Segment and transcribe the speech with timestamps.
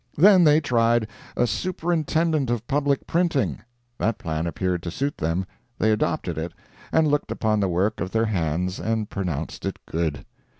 [0.17, 1.05] Then they tried
[1.37, 3.61] a Superintendent of Public Printing.
[3.99, 5.45] That plan appeared to suit them.
[5.77, 6.53] They adopted it,
[6.91, 10.25] and looked upon the work of their hands and pronounced it good.